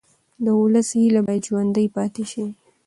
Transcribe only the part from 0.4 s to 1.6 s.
د ولس هیله باید